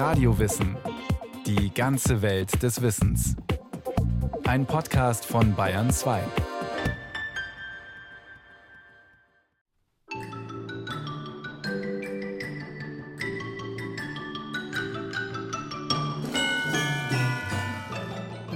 Radiowissen. 0.00 0.78
Die 1.44 1.74
ganze 1.74 2.22
Welt 2.22 2.62
des 2.62 2.80
Wissens. 2.80 3.36
Ein 4.46 4.64
Podcast 4.64 5.26
von 5.26 5.54
Bayern 5.54 5.90
2. 5.90 6.22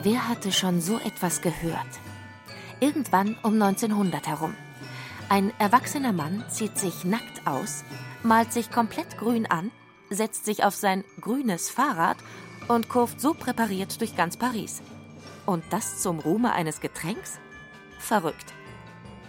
Wer 0.03 0.27
hatte 0.27 0.51
schon 0.51 0.81
so 0.81 0.99
etwas 1.01 1.43
gehört? 1.43 1.77
Irgendwann 2.81 3.37
um 3.43 3.61
1900 3.61 4.27
herum. 4.29 4.55
Ein 5.29 5.53
erwachsener 5.59 6.15
Mann 6.15 6.43
zieht 6.49 6.79
sich 6.79 7.05
nackt 7.05 7.47
aus, 7.47 7.85
malt 8.23 8.51
sich 8.51 8.71
komplett 8.71 9.19
grün 9.19 9.45
an, 9.45 9.71
setzt 10.15 10.45
sich 10.45 10.65
auf 10.65 10.75
sein 10.75 11.05
grünes 11.21 11.71
Fahrrad 11.71 12.17
und 12.69 12.89
kurft 12.89 13.21
so 13.21 13.35
präpariert 13.35 14.01
durch 14.01 14.17
ganz 14.17 14.37
Paris. 14.37 14.83
Und 15.47 15.65
das 15.71 16.01
zum 16.01 16.19
Ruhme 16.19 16.53
eines 16.53 16.81
Getränks? 16.81 17.39
Verrückt. 17.99 18.53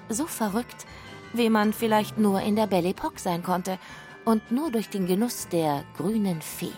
So 0.10 0.28
verrückt, 0.28 0.86
wie 1.34 1.50
man 1.50 1.74
vielleicht 1.74 2.18
nur 2.18 2.42
in 2.42 2.56
der 2.56 2.68
Belle 2.68 2.90
Epoque 2.90 3.20
sein 3.20 3.44
konnte 3.44 3.80
und 4.24 4.52
nur 4.52 4.72
durch 4.72 4.90
den 4.90 5.08
Genuss 5.08 5.48
der 5.50 5.84
grünen 5.98 6.42
Fee, 6.42 6.72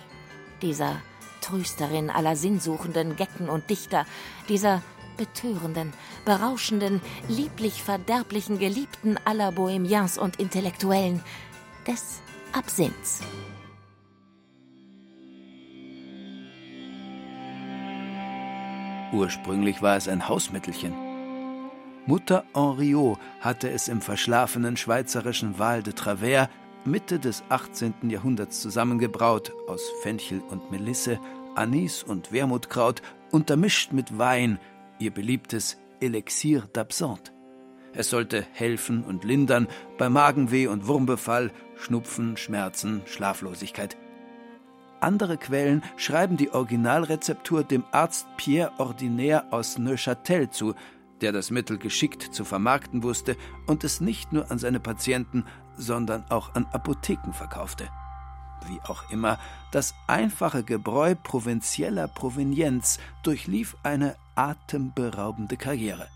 dieser 0.62 1.02
Trösterin 1.42 2.10
aller 2.10 2.36
Sinnsuchenden 2.36 3.16
Gecken 3.16 3.50
und 3.50 3.70
Dichter, 3.70 4.06
dieser 4.50 4.82
betörenden, 5.18 5.94
berauschenden, 6.26 7.02
lieblich 7.28 7.84
verderblichen 7.84 8.60
Geliebten 8.60 9.18
aller 9.26 9.52
Bohemians 9.52 10.18
und 10.18 10.40
Intellektuellen, 10.40 11.24
des 11.88 12.22
Absinths. 12.52 13.22
Ursprünglich 19.14 19.82
war 19.82 19.98
es 19.98 20.08
ein 20.08 20.28
Hausmittelchen. 20.28 20.94
Mutter 22.06 22.44
Henriot 22.54 23.20
hatte 23.42 23.70
es 23.70 23.88
im 23.88 24.02
verschlafenen 24.02 24.78
schweizerischen 24.78 25.60
Val 25.60 25.84
de 25.84 25.94
Travers 25.94 26.50
Mitte 26.86 27.20
des 27.20 27.44
18. 27.50 28.10
Jahrhunderts 28.10 28.62
zusammengebraut 28.62 29.54
aus 29.68 29.82
Fenchel 30.02 30.42
und 30.50 30.72
Melisse, 30.72 31.20
Anis 31.56 32.02
und 32.02 32.32
Wermutkraut, 32.32 33.02
untermischt 33.32 33.92
mit 33.92 34.18
Wein, 34.18 34.58
ihr 35.00 35.12
beliebtes 35.12 35.78
Elixier 36.00 36.64
d'Absinthe. 36.74 37.32
Es 37.94 38.10
sollte 38.10 38.46
helfen 38.54 39.04
und 39.04 39.24
lindern 39.24 39.68
bei 39.98 40.08
Magenweh 40.08 40.68
und 40.68 40.88
Wurmbefall, 40.88 41.52
Schnupfen, 41.76 42.38
Schmerzen, 42.38 43.02
Schlaflosigkeit. 43.06 43.98
Andere 45.00 45.38
Quellen 45.38 45.84
schreiben 45.96 46.38
die 46.38 46.52
Originalrezeptur 46.52 47.64
dem 47.64 47.84
Arzt 47.92 48.28
Pierre 48.38 48.72
Ordinaire 48.78 49.46
aus 49.52 49.78
Neuchâtel 49.78 50.50
zu, 50.50 50.74
der 51.22 51.32
das 51.32 51.52
Mittel 51.52 51.78
geschickt 51.78 52.34
zu 52.34 52.46
vermarkten 52.46 53.04
wusste 53.04 53.38
und 53.66 53.84
es 53.84 54.02
nicht 54.02 54.34
nur 54.34 54.52
an 54.52 54.60
seine 54.60 54.80
Patienten, 54.80 55.46
sondern 55.76 56.26
auch 56.30 56.56
an 56.56 56.66
Apotheken 56.72 57.34
verkaufte. 57.34 57.90
Wie 58.68 58.80
auch 58.88 59.10
immer, 59.12 59.40
das 59.72 59.94
einfache 60.08 60.64
Gebräu 60.64 61.16
provinzieller 61.16 62.08
Provenienz 62.08 63.00
durchlief 63.24 63.78
eine 63.84 64.16
atemberaubende 64.36 65.58
Karriere. 65.58 66.08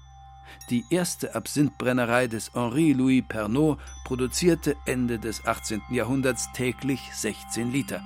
Die 0.70 0.84
erste 0.90 1.36
Absinthbrennerei 1.36 2.28
des 2.28 2.54
Henri-Louis 2.54 3.24
Pernod 3.28 3.80
produzierte 4.04 4.76
Ende 4.86 5.20
des 5.20 5.46
18. 5.46 5.82
Jahrhunderts 5.92 6.52
täglich 6.54 7.02
16 7.14 7.72
Liter. 7.72 8.02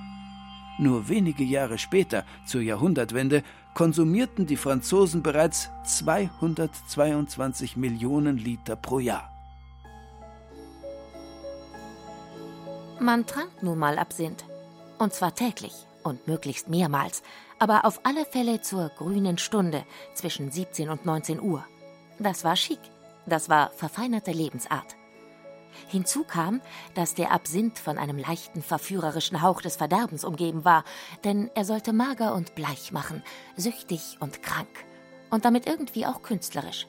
Nur 0.78 1.08
wenige 1.08 1.44
Jahre 1.44 1.78
später, 1.78 2.24
zur 2.44 2.60
Jahrhundertwende, 2.60 3.42
konsumierten 3.74 4.46
die 4.46 4.56
Franzosen 4.56 5.22
bereits 5.22 5.70
222 5.84 7.76
Millionen 7.76 8.38
Liter 8.38 8.76
pro 8.76 8.98
Jahr. 8.98 9.30
Man 12.98 13.26
trank 13.26 13.62
nun 13.62 13.78
mal 13.78 13.98
Absinth. 13.98 14.44
Und 14.98 15.12
zwar 15.12 15.34
täglich 15.34 15.74
und 16.02 16.26
möglichst 16.26 16.68
mehrmals, 16.68 17.22
aber 17.58 17.84
auf 17.84 18.00
alle 18.04 18.24
Fälle 18.24 18.62
zur 18.62 18.88
grünen 18.88 19.36
Stunde 19.36 19.84
zwischen 20.14 20.50
17 20.50 20.88
und 20.88 21.04
19 21.04 21.40
Uhr. 21.40 21.64
Das 22.18 22.44
war 22.44 22.56
schick, 22.56 22.80
das 23.26 23.50
war 23.50 23.70
verfeinerte 23.70 24.30
Lebensart. 24.30 24.96
Hinzu 25.88 26.24
kam, 26.24 26.60
dass 26.94 27.14
der 27.14 27.30
Absinth 27.30 27.78
von 27.78 27.98
einem 27.98 28.18
leichten 28.18 28.62
verführerischen 28.62 29.42
Hauch 29.42 29.60
des 29.60 29.76
Verderbens 29.76 30.24
umgeben 30.24 30.64
war, 30.64 30.84
denn 31.24 31.50
er 31.54 31.64
sollte 31.64 31.92
mager 31.92 32.34
und 32.34 32.54
bleich 32.54 32.92
machen, 32.92 33.22
süchtig 33.56 34.16
und 34.20 34.42
krank 34.42 34.68
und 35.30 35.44
damit 35.44 35.66
irgendwie 35.66 36.06
auch 36.06 36.22
künstlerisch. 36.22 36.86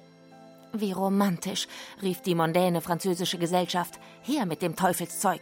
Wie 0.74 0.92
romantisch, 0.92 1.68
rief 2.02 2.22
die 2.22 2.36
mondäne 2.36 2.82
französische 2.82 3.38
Gesellschaft, 3.38 4.00
her 4.24 4.46
mit 4.46 4.62
dem 4.62 4.76
Teufelszeug. 4.76 5.42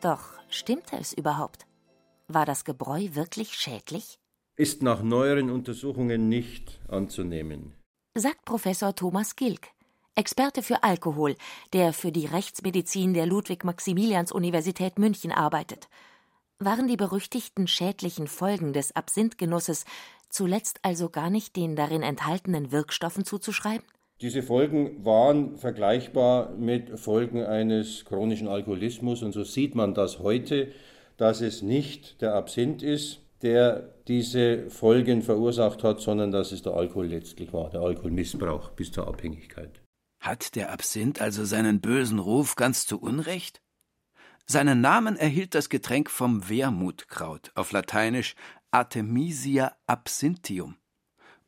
Doch 0.00 0.22
stimmte 0.48 0.96
es 0.96 1.12
überhaupt? 1.12 1.66
War 2.28 2.46
das 2.46 2.64
Gebräu 2.64 3.08
wirklich 3.12 3.54
schädlich? 3.54 4.18
Ist 4.56 4.82
nach 4.82 5.02
neueren 5.02 5.50
Untersuchungen 5.50 6.28
nicht 6.28 6.80
anzunehmen. 6.88 7.74
Sagt 8.16 8.44
Professor 8.44 8.94
Thomas 8.94 9.36
Gilk, 9.36 9.68
Experte 10.14 10.62
für 10.62 10.82
Alkohol, 10.82 11.36
der 11.72 11.92
für 11.92 12.12
die 12.12 12.26
Rechtsmedizin 12.26 13.14
der 13.14 13.26
Ludwig-Maximilians-Universität 13.26 14.98
München 14.98 15.32
arbeitet. 15.32 15.88
Waren 16.58 16.88
die 16.88 16.96
berüchtigten 16.96 17.66
schädlichen 17.66 18.26
Folgen 18.26 18.72
des 18.72 18.94
Absinthgenusses 18.94 19.84
zuletzt 20.28 20.80
also 20.82 21.08
gar 21.08 21.30
nicht 21.30 21.56
den 21.56 21.76
darin 21.76 22.02
enthaltenen 22.02 22.70
Wirkstoffen 22.70 23.24
zuzuschreiben? 23.24 23.86
Diese 24.20 24.42
Folgen 24.42 25.02
waren 25.04 25.56
vergleichbar 25.56 26.50
mit 26.50 27.00
Folgen 27.00 27.42
eines 27.42 28.04
chronischen 28.04 28.48
Alkoholismus 28.48 29.22
und 29.22 29.32
so 29.32 29.44
sieht 29.44 29.74
man 29.74 29.94
das 29.94 30.18
heute, 30.18 30.72
dass 31.16 31.40
es 31.40 31.62
nicht 31.62 32.20
der 32.20 32.34
Absinth 32.34 32.82
ist, 32.82 33.22
der 33.40 33.94
diese 34.08 34.68
Folgen 34.68 35.22
verursacht 35.22 35.82
hat, 35.82 36.00
sondern 36.00 36.30
dass 36.30 36.52
es 36.52 36.60
der 36.60 36.74
Alkohol 36.74 37.06
letztlich 37.06 37.52
war, 37.54 37.70
der 37.70 37.80
Alkoholmissbrauch 37.80 38.72
bis 38.72 38.92
zur 38.92 39.08
Abhängigkeit. 39.08 39.79
Hat 40.20 40.54
der 40.54 40.70
Absinth 40.70 41.20
also 41.20 41.44
seinen 41.44 41.80
bösen 41.80 42.18
Ruf 42.18 42.54
ganz 42.54 42.86
zu 42.86 43.00
Unrecht? 43.00 43.62
Seinen 44.46 44.80
Namen 44.80 45.16
erhielt 45.16 45.54
das 45.54 45.70
Getränk 45.70 46.10
vom 46.10 46.48
Wermutkraut, 46.48 47.52
auf 47.54 47.72
Lateinisch 47.72 48.34
Artemisia 48.70 49.74
absinthium. 49.86 50.76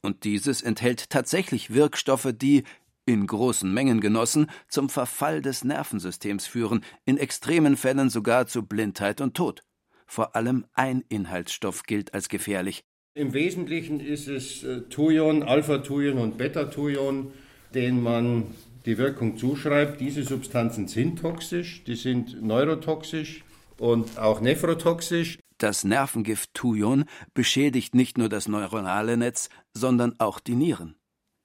Und 0.00 0.24
dieses 0.24 0.62
enthält 0.62 1.10
tatsächlich 1.10 1.74
Wirkstoffe, 1.74 2.32
die, 2.32 2.64
in 3.04 3.26
großen 3.26 3.72
Mengen 3.72 4.00
genossen, 4.00 4.50
zum 4.68 4.88
Verfall 4.88 5.42
des 5.42 5.64
Nervensystems 5.64 6.46
führen, 6.46 6.82
in 7.04 7.18
extremen 7.18 7.76
Fällen 7.76 8.08
sogar 8.08 8.46
zu 8.46 8.62
Blindheit 8.62 9.20
und 9.20 9.34
Tod. 9.36 9.62
Vor 10.06 10.34
allem 10.34 10.64
ein 10.72 11.04
Inhaltsstoff 11.08 11.82
gilt 11.84 12.14
als 12.14 12.28
gefährlich. 12.28 12.84
Im 13.14 13.34
Wesentlichen 13.34 14.00
ist 14.00 14.28
es 14.28 14.64
äh, 14.64 14.80
Thujon, 14.88 15.42
Alpha-Thujon 15.42 16.18
und 16.18 16.38
Beta-Thujon, 16.38 17.32
denen 17.74 18.02
man 18.02 18.46
die 18.86 18.98
Wirkung 18.98 19.36
zuschreibt. 19.36 20.00
Diese 20.00 20.24
Substanzen 20.24 20.88
sind 20.88 21.20
toxisch, 21.20 21.84
die 21.84 21.94
sind 21.94 22.42
neurotoxisch 22.42 23.44
und 23.78 24.18
auch 24.18 24.40
nephrotoxisch. 24.40 25.38
Das 25.58 25.84
Nervengift 25.84 26.54
Thujon 26.54 27.04
beschädigt 27.34 27.94
nicht 27.94 28.18
nur 28.18 28.28
das 28.28 28.48
neuronale 28.48 29.16
Netz, 29.16 29.48
sondern 29.74 30.14
auch 30.18 30.40
die 30.40 30.56
Nieren. 30.56 30.96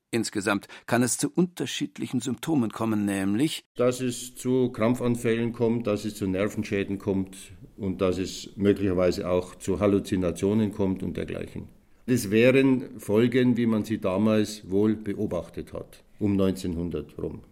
Insgesamt 0.09 0.67
kann 0.85 1.03
es 1.03 1.17
zu 1.17 1.29
unterschiedlichen 1.29 2.21
Symptomen 2.21 2.71
kommen, 2.71 3.05
nämlich 3.05 3.65
dass 3.75 3.99
es 3.99 4.35
zu 4.35 4.71
Krampfanfällen 4.71 5.51
kommt, 5.51 5.85
dass 5.85 6.05
es 6.05 6.15
zu 6.15 6.27
Nervenschäden 6.27 6.97
kommt 6.97 7.35
und 7.75 8.01
dass 8.01 8.17
es 8.17 8.51
möglicherweise 8.55 9.29
auch 9.29 9.55
zu 9.55 9.79
Halluzinationen 9.79 10.71
kommt 10.71 11.03
und 11.03 11.17
dergleichen. 11.17 11.67
Das 12.05 12.31
wären 12.31 12.99
Folgen, 12.99 13.57
wie 13.57 13.65
man 13.65 13.83
sie 13.83 13.99
damals 13.99 14.69
wohl 14.71 14.95
beobachtet 14.95 15.73
hat, 15.73 16.05
um 16.19 16.33
1900 16.33 17.17
rum. 17.17 17.43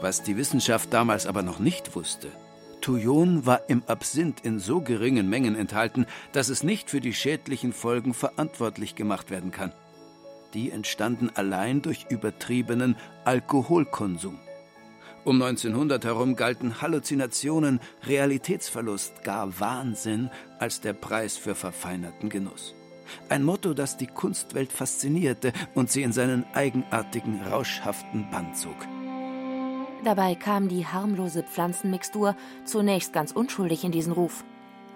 Was 0.00 0.22
die 0.22 0.36
Wissenschaft 0.36 0.92
damals 0.92 1.26
aber 1.26 1.42
noch 1.42 1.60
nicht 1.60 1.94
wusste, 1.94 2.28
Thujon 2.80 3.46
war 3.46 3.68
im 3.68 3.84
Absinth 3.86 4.40
in 4.40 4.58
so 4.58 4.80
geringen 4.80 5.30
Mengen 5.30 5.54
enthalten, 5.54 6.06
dass 6.32 6.48
es 6.48 6.64
nicht 6.64 6.90
für 6.90 7.00
die 7.00 7.14
schädlichen 7.14 7.72
Folgen 7.72 8.12
verantwortlich 8.12 8.96
gemacht 8.96 9.30
werden 9.30 9.52
kann. 9.52 9.72
Die 10.54 10.70
entstanden 10.70 11.30
allein 11.32 11.80
durch 11.80 12.06
übertriebenen 12.10 12.96
Alkoholkonsum. 13.24 14.38
Um 15.24 15.40
1900 15.40 16.04
herum 16.04 16.34
galten 16.34 16.82
Halluzinationen, 16.82 17.78
Realitätsverlust, 18.04 19.22
gar 19.22 19.60
Wahnsinn 19.60 20.30
als 20.58 20.80
der 20.80 20.94
Preis 20.94 21.36
für 21.36 21.54
verfeinerten 21.54 22.28
Genuss. 22.28 22.74
Ein 23.28 23.44
Motto, 23.44 23.74
das 23.74 23.96
die 23.96 24.06
Kunstwelt 24.06 24.72
faszinierte 24.72 25.52
und 25.74 25.90
sie 25.90 26.02
in 26.02 26.12
seinen 26.12 26.44
eigenartigen, 26.54 27.42
rauschhaften 27.42 28.30
Bann 28.30 28.54
zog. 28.54 28.76
Dabei 30.04 30.34
kam 30.34 30.68
die 30.68 30.86
harmlose 30.86 31.44
Pflanzenmixtur 31.44 32.34
zunächst 32.64 33.12
ganz 33.12 33.30
unschuldig 33.32 33.84
in 33.84 33.92
diesen 33.92 34.12
Ruf. 34.12 34.44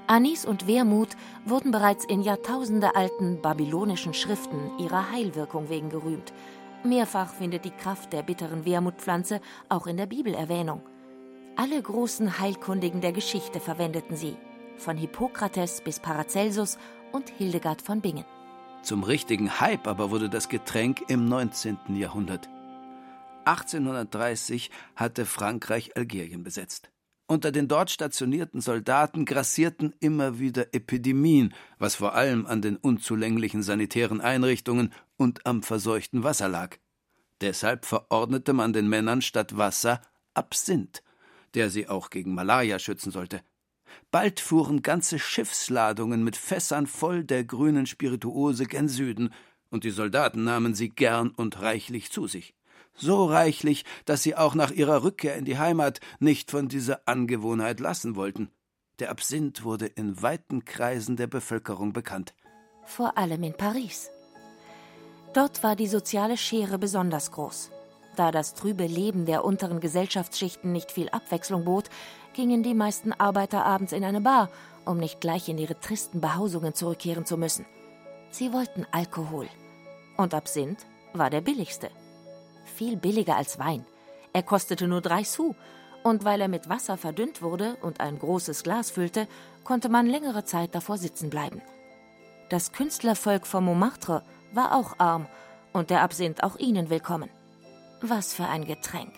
Anis 0.08 0.44
und 0.44 0.66
Wermut 0.66 1.16
wurden 1.44 1.70
bereits 1.70 2.04
in 2.04 2.22
jahrtausendealten 2.22 3.40
babylonischen 3.40 4.14
Schriften 4.14 4.70
ihrer 4.78 5.10
Heilwirkung 5.10 5.68
wegen 5.68 5.90
gerühmt. 5.90 6.32
Mehrfach 6.84 7.32
findet 7.34 7.64
die 7.64 7.70
Kraft 7.70 8.12
der 8.12 8.22
bitteren 8.22 8.64
Wermutpflanze 8.64 9.40
auch 9.68 9.86
in 9.86 9.96
der 9.96 10.06
Bibel 10.06 10.34
Erwähnung. 10.34 10.82
Alle 11.56 11.80
großen 11.80 12.38
Heilkundigen 12.38 13.00
der 13.00 13.12
Geschichte 13.12 13.60
verwendeten 13.60 14.16
sie, 14.16 14.36
von 14.76 14.96
Hippokrates 14.96 15.80
bis 15.80 16.00
Paracelsus 16.00 16.78
und 17.16 17.30
Hildegard 17.30 17.82
von 17.82 18.00
Bingen. 18.00 18.24
Zum 18.82 19.02
richtigen 19.02 19.58
Hype 19.58 19.88
aber 19.88 20.10
wurde 20.10 20.28
das 20.28 20.48
Getränk 20.48 21.02
im 21.08 21.28
19. 21.28 21.78
Jahrhundert. 21.96 22.48
1830 23.46 24.70
hatte 24.94 25.24
Frankreich 25.24 25.96
Algerien 25.96 26.44
besetzt. 26.44 26.90
Unter 27.26 27.50
den 27.50 27.66
dort 27.66 27.90
stationierten 27.90 28.60
Soldaten 28.60 29.24
grassierten 29.24 29.94
immer 29.98 30.38
wieder 30.38 30.74
Epidemien, 30.74 31.54
was 31.78 31.96
vor 31.96 32.14
allem 32.14 32.46
an 32.46 32.62
den 32.62 32.76
unzulänglichen 32.76 33.62
sanitären 33.62 34.20
Einrichtungen 34.20 34.92
und 35.16 35.44
am 35.46 35.62
verseuchten 35.62 36.22
Wasser 36.22 36.48
lag. 36.48 36.76
Deshalb 37.40 37.84
verordnete 37.84 38.52
man 38.52 38.72
den 38.72 38.88
Männern 38.88 39.22
statt 39.22 39.56
Wasser 39.56 40.00
Absinth, 40.34 41.02
der 41.54 41.70
sie 41.70 41.88
auch 41.88 42.10
gegen 42.10 42.34
Malaria 42.34 42.78
schützen 42.78 43.10
sollte. 43.10 43.40
Bald 44.10 44.40
fuhren 44.40 44.82
ganze 44.82 45.18
Schiffsladungen 45.18 46.24
mit 46.24 46.36
Fässern 46.36 46.86
voll 46.86 47.24
der 47.24 47.44
grünen 47.44 47.86
Spirituose 47.86 48.66
gen 48.66 48.88
Süden, 48.88 49.32
und 49.68 49.84
die 49.84 49.90
Soldaten 49.90 50.44
nahmen 50.44 50.74
sie 50.74 50.88
gern 50.88 51.30
und 51.30 51.60
reichlich 51.60 52.10
zu 52.12 52.26
sich 52.26 52.54
so 52.96 53.26
reichlich, 53.26 53.84
dass 54.04 54.22
sie 54.22 54.36
auch 54.36 54.54
nach 54.54 54.70
ihrer 54.70 55.02
Rückkehr 55.02 55.36
in 55.36 55.44
die 55.44 55.58
Heimat 55.58 56.00
nicht 56.18 56.50
von 56.50 56.68
dieser 56.68 57.00
Angewohnheit 57.06 57.80
lassen 57.80 58.16
wollten. 58.16 58.50
Der 58.98 59.10
Absinth 59.10 59.64
wurde 59.64 59.86
in 59.86 60.22
weiten 60.22 60.64
Kreisen 60.64 61.16
der 61.16 61.26
Bevölkerung 61.26 61.92
bekannt. 61.92 62.34
Vor 62.84 63.18
allem 63.18 63.42
in 63.42 63.52
Paris. 63.52 64.10
Dort 65.34 65.62
war 65.62 65.76
die 65.76 65.88
soziale 65.88 66.36
Schere 66.36 66.78
besonders 66.78 67.30
groß. 67.32 67.70
Da 68.16 68.30
das 68.30 68.54
trübe 68.54 68.86
Leben 68.86 69.26
der 69.26 69.44
unteren 69.44 69.80
Gesellschaftsschichten 69.80 70.72
nicht 70.72 70.90
viel 70.90 71.10
Abwechslung 71.10 71.66
bot, 71.66 71.90
gingen 72.36 72.62
die 72.62 72.74
meisten 72.74 73.12
Arbeiter 73.12 73.64
abends 73.64 73.92
in 73.92 74.04
eine 74.04 74.20
Bar, 74.20 74.50
um 74.84 74.98
nicht 74.98 75.20
gleich 75.20 75.48
in 75.48 75.58
ihre 75.58 75.80
tristen 75.80 76.20
Behausungen 76.20 76.74
zurückkehren 76.74 77.26
zu 77.26 77.36
müssen. 77.36 77.66
Sie 78.30 78.52
wollten 78.52 78.86
Alkohol. 78.92 79.48
Und 80.16 80.34
Absinth 80.34 80.86
war 81.12 81.30
der 81.30 81.40
billigste 81.40 81.90
viel 82.76 82.96
billiger 82.96 83.36
als 83.36 83.58
Wein. 83.58 83.84
Er 84.32 84.42
kostete 84.42 84.86
nur 84.86 85.00
drei 85.00 85.24
Sous, 85.24 85.54
und 86.04 86.24
weil 86.24 86.40
er 86.40 86.48
mit 86.48 86.68
Wasser 86.68 86.96
verdünnt 86.96 87.42
wurde 87.42 87.76
und 87.82 88.00
ein 88.00 88.18
großes 88.18 88.62
Glas 88.62 88.90
füllte, 88.90 89.26
konnte 89.64 89.88
man 89.88 90.06
längere 90.06 90.44
Zeit 90.44 90.74
davor 90.74 90.98
sitzen 90.98 91.30
bleiben. 91.30 91.60
Das 92.48 92.70
Künstlervolk 92.70 93.44
von 93.44 93.64
Montmartre 93.64 94.22
war 94.52 94.76
auch 94.76 94.98
arm 94.98 95.26
und 95.72 95.90
der 95.90 96.02
Absinth 96.02 96.44
auch 96.44 96.56
ihnen 96.58 96.90
willkommen. 96.90 97.28
Was 98.00 98.34
für 98.34 98.46
ein 98.46 98.64
Getränk. 98.66 99.12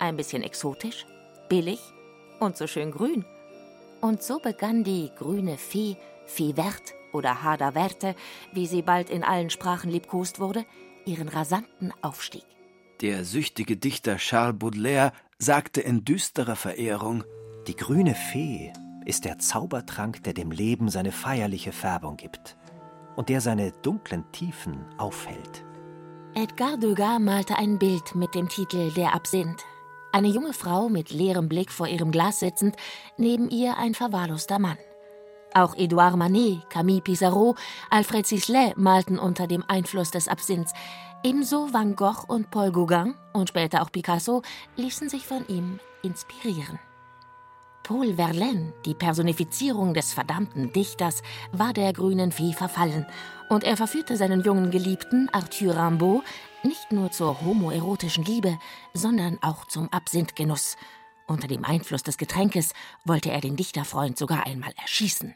Ein 0.00 0.16
bisschen 0.16 0.42
exotisch, 0.42 1.06
billig 1.48 1.80
und 2.40 2.56
so 2.56 2.66
schön 2.66 2.90
grün. 2.90 3.24
Und 4.00 4.22
so 4.22 4.38
begann 4.38 4.84
die 4.84 5.10
grüne 5.16 5.56
Fee, 5.58 5.96
Fee 6.26 6.54
Vert 6.54 6.94
oder 7.12 7.42
Hada 7.42 7.72
Verte, 7.72 8.14
wie 8.52 8.66
sie 8.66 8.82
bald 8.82 9.10
in 9.10 9.24
allen 9.24 9.50
Sprachen 9.50 9.90
liebkost 9.90 10.38
wurde, 10.40 10.64
ihren 11.04 11.28
rasanten 11.28 11.92
Aufstieg. 12.02 12.44
Der 13.00 13.24
süchtige 13.24 13.76
Dichter 13.76 14.16
Charles 14.16 14.58
Baudelaire 14.58 15.12
sagte 15.38 15.80
in 15.80 16.04
düsterer 16.04 16.56
Verehrung 16.56 17.24
Die 17.66 17.76
grüne 17.76 18.14
Fee 18.14 18.72
ist 19.04 19.24
der 19.24 19.38
Zaubertrank, 19.38 20.22
der 20.24 20.34
dem 20.34 20.50
Leben 20.50 20.88
seine 20.88 21.12
feierliche 21.12 21.72
Färbung 21.72 22.16
gibt 22.16 22.56
und 23.16 23.28
der 23.28 23.40
seine 23.40 23.72
dunklen 23.82 24.30
Tiefen 24.32 24.84
aufhält. 24.98 25.64
Edgar 26.34 26.76
Degas 26.76 27.18
malte 27.18 27.56
ein 27.56 27.78
Bild 27.78 28.14
mit 28.14 28.34
dem 28.34 28.48
Titel 28.48 28.92
Der 28.92 29.14
Absinth. 29.14 29.64
Eine 30.18 30.26
junge 30.26 30.52
Frau 30.52 30.88
mit 30.88 31.10
leerem 31.12 31.48
Blick 31.48 31.70
vor 31.70 31.86
ihrem 31.86 32.10
Glas 32.10 32.40
sitzend, 32.40 32.74
neben 33.18 33.50
ihr 33.50 33.76
ein 33.76 33.94
verwahrloster 33.94 34.58
Mann. 34.58 34.76
Auch 35.54 35.76
Edouard 35.76 36.16
Manet, 36.16 36.68
Camille 36.70 37.00
Pissarro, 37.00 37.54
Alfred 37.88 38.26
Sisley 38.26 38.72
malten 38.74 39.20
unter 39.20 39.46
dem 39.46 39.62
Einfluss 39.68 40.10
des 40.10 40.26
Absinths. 40.26 40.72
Ebenso 41.22 41.72
Van 41.72 41.94
Gogh 41.94 42.24
und 42.26 42.50
Paul 42.50 42.72
Gauguin 42.72 43.14
und 43.32 43.50
später 43.50 43.80
auch 43.80 43.92
Picasso 43.92 44.42
ließen 44.74 45.08
sich 45.08 45.24
von 45.24 45.46
ihm 45.46 45.78
inspirieren. 46.02 46.80
Paul 47.84 48.16
Verlaine, 48.16 48.72
die 48.84 48.94
Personifizierung 48.94 49.94
des 49.94 50.12
verdammten 50.12 50.72
Dichters, 50.72 51.22
war 51.52 51.72
der 51.72 51.92
grünen 51.92 52.32
Fee 52.32 52.54
verfallen 52.54 53.06
und 53.48 53.62
er 53.62 53.76
verführte 53.76 54.16
seinen 54.16 54.42
jungen 54.42 54.70
Geliebten 54.72 55.28
Arthur 55.32 55.76
Rimbaud 55.76 56.22
nicht 56.62 56.92
nur 56.92 57.10
zur 57.10 57.40
homoerotischen 57.40 58.24
Liebe, 58.24 58.58
sondern 58.94 59.38
auch 59.42 59.66
zum 59.66 59.88
Absinthgenuss. 59.90 60.76
Unter 61.26 61.48
dem 61.48 61.64
Einfluss 61.64 62.02
des 62.02 62.16
Getränkes 62.16 62.72
wollte 63.04 63.30
er 63.30 63.40
den 63.40 63.56
Dichterfreund 63.56 64.16
sogar 64.16 64.46
einmal 64.46 64.72
erschießen. 64.80 65.34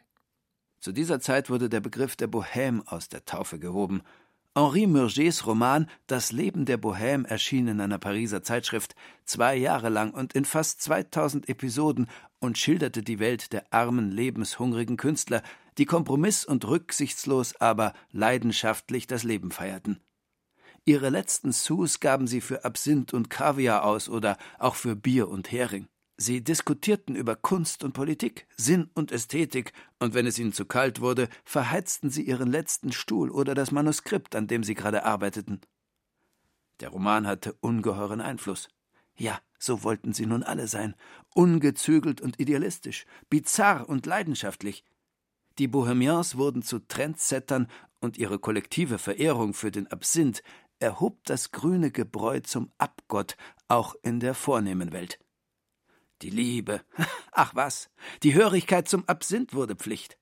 Zu 0.80 0.92
dieser 0.92 1.20
Zeit 1.20 1.50
wurde 1.50 1.68
der 1.68 1.80
Begriff 1.80 2.16
der 2.16 2.28
Bohème 2.28 2.86
aus 2.86 3.08
der 3.08 3.24
Taufe 3.24 3.58
gehoben 3.58 4.02
Henri 4.54 4.86
Murgers 4.86 5.46
Roman 5.46 5.88
Das 6.06 6.30
Leben 6.30 6.66
der 6.66 6.78
Bohème 6.78 7.26
erschien 7.26 7.68
in 7.68 7.80
einer 7.80 7.96
Pariser 7.96 8.42
Zeitschrift 8.42 8.94
zwei 9.24 9.56
Jahre 9.56 9.88
lang 9.88 10.12
und 10.12 10.34
in 10.34 10.44
fast 10.44 10.82
2000 10.82 11.48
Episoden 11.48 12.06
und 12.38 12.58
schilderte 12.58 13.02
die 13.02 13.18
Welt 13.18 13.54
der 13.54 13.72
armen, 13.72 14.10
lebenshungrigen 14.10 14.98
Künstler, 14.98 15.42
die 15.78 15.86
kompromiss- 15.86 16.44
und 16.44 16.66
rücksichtslos, 16.66 17.56
aber 17.62 17.94
leidenschaftlich 18.10 19.06
das 19.06 19.22
Leben 19.22 19.52
feierten. 19.52 20.02
Ihre 20.84 21.10
letzten 21.10 21.52
Sous 21.52 22.00
gaben 22.00 22.26
sie 22.26 22.40
für 22.40 22.64
Absinth 22.64 23.14
und 23.14 23.30
Kaviar 23.30 23.84
aus 23.84 24.08
oder 24.08 24.36
auch 24.58 24.74
für 24.74 24.96
Bier 24.96 25.28
und 25.28 25.52
Hering. 25.52 25.86
Sie 26.16 26.42
diskutierten 26.42 27.14
über 27.14 27.36
Kunst 27.36 27.84
und 27.84 27.92
Politik, 27.92 28.46
Sinn 28.56 28.90
und 28.94 29.12
Ästhetik, 29.12 29.72
und 29.98 30.14
wenn 30.14 30.26
es 30.26 30.38
ihnen 30.38 30.52
zu 30.52 30.66
kalt 30.66 31.00
wurde, 31.00 31.28
verheizten 31.44 32.10
sie 32.10 32.22
ihren 32.22 32.50
letzten 32.50 32.92
Stuhl 32.92 33.30
oder 33.30 33.54
das 33.54 33.70
Manuskript, 33.70 34.34
an 34.34 34.46
dem 34.46 34.64
sie 34.64 34.74
gerade 34.74 35.04
arbeiteten. 35.04 35.60
Der 36.80 36.90
Roman 36.90 37.26
hatte 37.26 37.54
ungeheuren 37.60 38.20
Einfluss. 38.20 38.68
Ja, 39.16 39.40
so 39.58 39.84
wollten 39.84 40.12
sie 40.12 40.26
nun 40.26 40.42
alle 40.42 40.66
sein, 40.66 40.96
ungezügelt 41.34 42.20
und 42.20 42.40
idealistisch, 42.40 43.06
bizarr 43.30 43.88
und 43.88 44.04
leidenschaftlich. 44.06 44.84
Die 45.58 45.68
Bohemians 45.68 46.36
wurden 46.36 46.62
zu 46.62 46.80
Trendsettern 46.80 47.68
und 48.00 48.18
ihre 48.18 48.38
kollektive 48.38 48.98
Verehrung 48.98 49.54
für 49.54 49.70
den 49.70 49.86
Absinth 49.86 50.42
erhob 50.82 51.24
das 51.24 51.52
grüne 51.52 51.90
Gebräu 51.90 52.40
zum 52.40 52.72
Abgott 52.76 53.36
auch 53.68 53.94
in 54.02 54.20
der 54.20 54.34
vornehmen 54.34 54.92
Welt. 54.92 55.18
Die 56.20 56.30
Liebe, 56.30 56.82
ach 57.32 57.54
was, 57.54 57.90
die 58.22 58.34
Hörigkeit 58.34 58.88
zum 58.88 59.08
Absinth 59.08 59.54
wurde 59.54 59.76
Pflicht. 59.76 60.18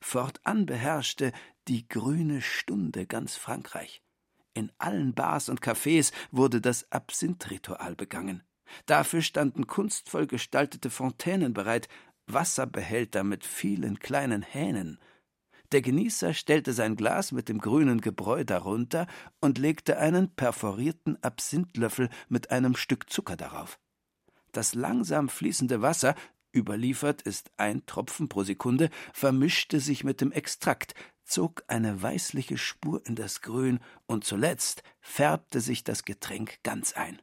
Fortan 0.00 0.66
beherrschte 0.66 1.32
die 1.68 1.88
grüne 1.88 2.40
Stunde 2.42 3.06
ganz 3.06 3.36
Frankreich. 3.36 4.02
In 4.54 4.72
allen 4.78 5.14
Bars 5.14 5.48
und 5.48 5.60
Cafés 5.60 6.12
wurde 6.30 6.60
das 6.60 6.90
Absinth-Ritual 6.90 7.94
begangen. 7.94 8.42
Dafür 8.86 9.22
standen 9.22 9.66
kunstvoll 9.66 10.26
gestaltete 10.26 10.90
Fontänen 10.90 11.54
bereit, 11.54 11.88
Wasserbehälter 12.26 13.24
mit 13.24 13.44
vielen 13.44 13.98
kleinen 13.98 14.42
Hähnen. 14.42 14.98
Der 15.72 15.82
Genießer 15.82 16.32
stellte 16.32 16.72
sein 16.72 16.96
Glas 16.96 17.30
mit 17.30 17.48
dem 17.48 17.58
grünen 17.58 18.00
Gebräu 18.00 18.44
darunter 18.44 19.06
und 19.40 19.58
legte 19.58 19.98
einen 19.98 20.34
perforierten 20.34 21.22
Absinthlöffel 21.22 22.08
mit 22.28 22.50
einem 22.50 22.74
Stück 22.74 23.10
Zucker 23.10 23.36
darauf. 23.36 23.78
Das 24.52 24.74
langsam 24.74 25.28
fließende 25.28 25.82
Wasser, 25.82 26.14
überliefert 26.54 27.20
ist 27.20 27.50
ein 27.58 27.84
Tropfen 27.84 28.30
pro 28.30 28.44
Sekunde, 28.44 28.88
vermischte 29.12 29.78
sich 29.78 30.04
mit 30.04 30.22
dem 30.22 30.32
Extrakt, 30.32 30.94
zog 31.24 31.62
eine 31.68 32.00
weißliche 32.00 32.56
Spur 32.56 33.04
in 33.04 33.14
das 33.14 33.42
Grün 33.42 33.80
und 34.06 34.24
zuletzt 34.24 34.82
färbte 35.00 35.60
sich 35.60 35.84
das 35.84 36.04
Getränk 36.04 36.62
ganz 36.62 36.94
ein. 36.94 37.20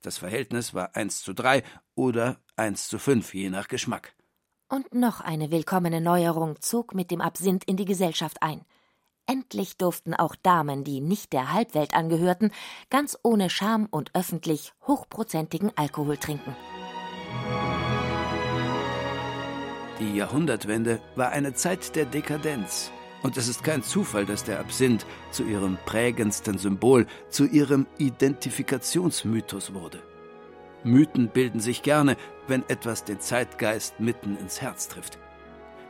Das 0.00 0.18
Verhältnis 0.18 0.74
war 0.74 0.94
eins 0.94 1.22
zu 1.22 1.32
drei 1.32 1.64
oder 1.96 2.38
eins 2.54 2.86
zu 2.86 3.00
fünf, 3.00 3.34
je 3.34 3.50
nach 3.50 3.66
Geschmack. 3.66 4.14
Und 4.68 4.94
noch 4.94 5.20
eine 5.20 5.50
willkommene 5.50 6.00
Neuerung 6.00 6.60
zog 6.60 6.94
mit 6.94 7.10
dem 7.10 7.20
Absinth 7.20 7.64
in 7.64 7.76
die 7.76 7.84
Gesellschaft 7.84 8.42
ein. 8.42 8.64
Endlich 9.26 9.76
durften 9.76 10.14
auch 10.14 10.34
Damen, 10.36 10.84
die 10.84 11.00
nicht 11.00 11.32
der 11.32 11.52
Halbwelt 11.52 11.94
angehörten, 11.94 12.50
ganz 12.90 13.18
ohne 13.22 13.48
Scham 13.50 13.86
und 13.90 14.14
öffentlich 14.14 14.72
hochprozentigen 14.86 15.72
Alkohol 15.76 16.18
trinken. 16.18 16.54
Die 20.00 20.16
Jahrhundertwende 20.16 21.00
war 21.14 21.30
eine 21.30 21.54
Zeit 21.54 21.94
der 21.96 22.04
Dekadenz. 22.04 22.90
Und 23.22 23.38
es 23.38 23.48
ist 23.48 23.64
kein 23.64 23.82
Zufall, 23.82 24.26
dass 24.26 24.44
der 24.44 24.60
Absinth 24.60 25.06
zu 25.30 25.44
ihrem 25.44 25.78
prägendsten 25.86 26.58
Symbol, 26.58 27.06
zu 27.30 27.46
ihrem 27.46 27.86
Identifikationsmythos 27.96 29.72
wurde. 29.72 30.02
Mythen 30.84 31.28
bilden 31.28 31.60
sich 31.60 31.82
gerne, 31.82 32.16
wenn 32.46 32.62
etwas 32.68 33.04
den 33.04 33.20
Zeitgeist 33.20 34.00
mitten 34.00 34.36
ins 34.36 34.60
Herz 34.60 34.88
trifft. 34.88 35.18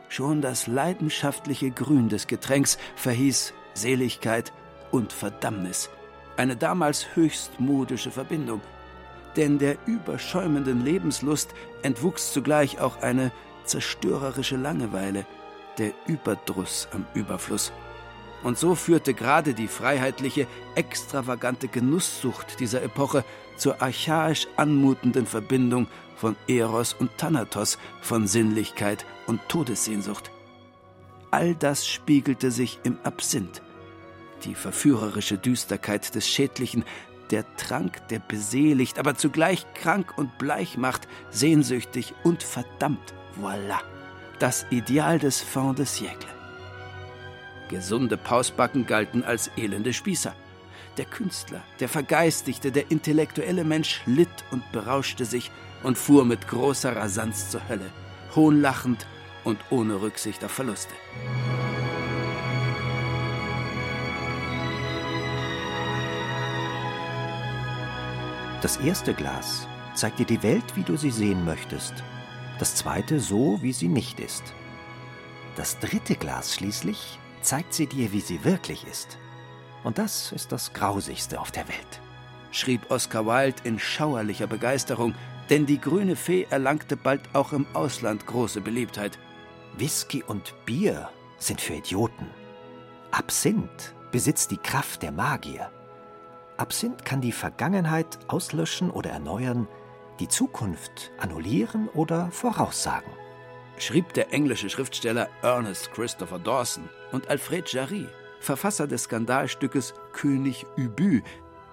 Schon 0.09 0.41
das 0.41 0.67
leidenschaftliche 0.67 1.71
Grün 1.71 2.09
des 2.09 2.27
Getränks 2.27 2.77
verhieß 2.95 3.53
Seligkeit 3.73 4.53
und 4.91 5.11
Verdammnis, 5.11 5.89
eine 6.37 6.55
damals 6.55 7.15
höchst 7.15 7.59
modische 7.59 8.11
Verbindung. 8.11 8.61
Denn 9.35 9.59
der 9.59 9.77
überschäumenden 9.85 10.85
Lebenslust 10.85 11.53
entwuchs 11.81 12.31
zugleich 12.31 12.79
auch 12.79 13.01
eine 13.01 13.31
zerstörerische 13.65 14.55
Langeweile, 14.55 15.25
der 15.77 15.91
Überdruss 16.07 16.87
am 16.93 17.05
Überfluss. 17.13 17.73
Und 18.43 18.57
so 18.57 18.75
führte 18.75 19.13
gerade 19.13 19.53
die 19.53 19.67
freiheitliche, 19.67 20.47
extravagante 20.75 21.67
Genusssucht 21.67 22.59
dieser 22.59 22.83
Epoche 22.83 23.23
zur 23.57 23.81
archaisch 23.81 24.47
anmutenden 24.57 25.25
Verbindung 25.25 25.87
von 26.15 26.35
Eros 26.47 26.93
und 26.93 27.17
Thanatos, 27.17 27.77
von 28.01 28.27
Sinnlichkeit 28.27 29.05
und 29.27 29.41
Todessehnsucht. 29.49 30.31
All 31.31 31.55
das 31.55 31.87
spiegelte 31.87 32.51
sich 32.51 32.79
im 32.83 32.97
Absinth. 33.03 33.61
Die 34.43 34.55
verführerische 34.55 35.37
Düsterkeit 35.37 36.13
des 36.15 36.27
Schädlichen, 36.27 36.83
der 37.31 37.43
Trank, 37.57 38.07
der 38.09 38.19
beseligt, 38.19 38.99
aber 38.99 39.15
zugleich 39.15 39.65
krank 39.73 40.17
und 40.17 40.37
bleich 40.37 40.77
macht, 40.77 41.07
sehnsüchtig 41.31 42.13
und 42.23 42.43
verdammt. 42.43 43.13
Voilà, 43.41 43.79
das 44.39 44.65
Ideal 44.69 45.19
des 45.19 45.41
Fin 45.41 45.73
de 45.73 45.85
siècle. 45.85 46.34
Gesunde 47.69 48.17
Pausbacken 48.17 48.85
galten 48.85 49.23
als 49.23 49.49
elende 49.57 49.93
Spießer. 49.93 50.35
Der 50.97 51.05
Künstler, 51.05 51.63
der 51.79 51.89
Vergeistigte, 51.89 52.71
der 52.71 52.89
intellektuelle 52.89 53.63
Mensch 53.63 54.01
litt 54.05 54.29
und 54.51 54.71
berauschte 54.71 55.25
sich 55.25 55.51
und 55.83 55.97
fuhr 55.97 56.25
mit 56.25 56.47
großer 56.47 56.95
Rasanz 56.95 57.49
zur 57.49 57.67
Hölle, 57.67 57.91
hohnlachend 58.35 59.05
und 59.43 59.59
ohne 59.69 60.01
Rücksicht 60.01 60.43
auf 60.43 60.51
Verluste. 60.51 60.93
Das 68.61 68.77
erste 68.77 69.13
Glas 69.13 69.67
zeigt 69.93 70.19
dir 70.19 70.25
die 70.25 70.41
Welt, 70.41 70.75
wie 70.75 70.83
du 70.83 70.97
sie 70.97 71.11
sehen 71.11 71.45
möchtest. 71.45 71.93
Das 72.57 72.75
zweite 72.75 73.19
so, 73.19 73.59
wie 73.61 73.73
sie 73.73 73.89
nicht 73.89 74.19
ist. 74.19 74.53
Das 75.55 75.79
dritte 75.79 76.15
Glas 76.15 76.55
schließlich 76.55 77.19
zeigt 77.45 77.73
sie 77.73 77.87
dir, 77.87 78.11
wie 78.11 78.21
sie 78.21 78.43
wirklich 78.43 78.85
ist. 78.87 79.17
Und 79.83 79.97
das 79.97 80.31
ist 80.31 80.51
das 80.51 80.73
Grausigste 80.73 81.39
auf 81.39 81.51
der 81.51 81.67
Welt. 81.67 82.01
Schrieb 82.51 82.89
Oscar 82.89 83.25
Wilde 83.25 83.61
in 83.63 83.77
schauerlicher 83.77 84.47
Begeisterung, 84.47 85.13
denn 85.49 85.65
die 85.65 85.79
grüne 85.79 86.15
Fee 86.15 86.47
erlangte 86.49 86.97
bald 86.97 87.21
auch 87.33 87.53
im 87.53 87.67
Ausland 87.73 88.25
große 88.25 88.61
Beliebtheit. 88.61 89.19
Whisky 89.77 90.23
und 90.23 90.53
Bier 90.65 91.09
sind 91.37 91.61
für 91.61 91.73
Idioten. 91.73 92.27
Absinth 93.11 93.93
besitzt 94.11 94.51
die 94.51 94.57
Kraft 94.57 95.03
der 95.03 95.11
Magier. 95.11 95.69
Absinth 96.57 97.05
kann 97.05 97.21
die 97.21 97.33
Vergangenheit 97.33 98.17
auslöschen 98.27 98.89
oder 98.89 99.11
erneuern, 99.11 99.67
die 100.19 100.29
Zukunft 100.29 101.11
annullieren 101.19 101.89
oder 101.89 102.31
voraussagen 102.31 103.11
schrieb 103.77 104.13
der 104.13 104.33
englische 104.33 104.69
Schriftsteller 104.69 105.29
Ernest 105.41 105.91
Christopher 105.93 106.39
Dawson 106.39 106.89
und 107.11 107.29
Alfred 107.29 107.71
Jarry, 107.71 108.07
Verfasser 108.39 108.87
des 108.87 109.03
Skandalstückes 109.03 109.93
König 110.13 110.65
Ubu, 110.77 111.21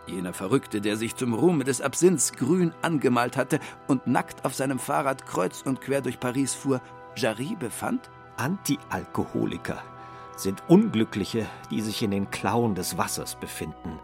jener 0.06 0.32
Verrückte, 0.32 0.80
der 0.80 0.96
sich 0.96 1.16
zum 1.16 1.34
Ruhme 1.34 1.64
des 1.64 1.80
Absinths 1.80 2.32
grün 2.32 2.74
angemalt 2.82 3.36
hatte 3.36 3.60
und 3.88 4.06
nackt 4.06 4.44
auf 4.44 4.54
seinem 4.54 4.78
Fahrrad 4.78 5.26
kreuz 5.26 5.62
und 5.62 5.80
quer 5.80 6.00
durch 6.00 6.18
Paris 6.18 6.54
fuhr, 6.54 6.80
Jarry 7.16 7.56
befand? 7.58 8.10
Antialkoholiker 8.36 9.82
sind 10.36 10.62
Unglückliche, 10.68 11.46
die 11.70 11.80
sich 11.80 12.02
in 12.02 12.10
den 12.10 12.30
Klauen 12.30 12.74
des 12.74 12.96
Wassers 12.96 13.36
befinden, 13.36 14.00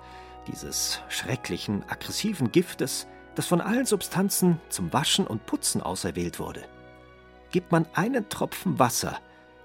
dieses 0.47 1.00
schrecklichen, 1.09 1.85
aggressiven 1.88 2.52
Giftes, 2.52 3.07
das 3.35 3.47
von 3.47 3.61
allen 3.61 3.87
Substanzen 3.87 4.61
zum 4.69 4.93
Waschen 4.93 5.26
und 5.26 5.47
Putzen 5.47 5.81
auserwählt 5.81 6.38
wurde. 6.38 6.64
Gibt 7.50 7.73
man 7.73 7.87
einen 7.95 8.28
Tropfen 8.28 8.78
Wasser 8.78 9.19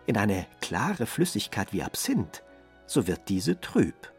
in 0.06 0.18
eine 0.18 0.48
klare 0.62 1.06
Flüssigkeit 1.06 1.74
wie 1.74 1.84
Absinth, 1.84 2.44
so 2.86 3.08
wird 3.08 3.30
diese 3.30 3.60
trüb. 3.60 4.12